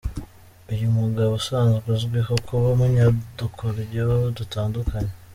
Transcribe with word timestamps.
Uyu 0.73 0.87
mugabo 0.99 1.31
usanzwe 1.41 1.87
azwiho 1.95 2.33
kuba 2.47 2.65
umunyadukoryo 2.75 4.05
dutandukanye. 4.37 5.13